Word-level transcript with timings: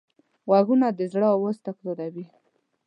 غوږونه 0.47 0.87
د 0.91 0.99
زړه 1.13 1.27
آواز 1.35 1.57
تکراروي 1.65 2.25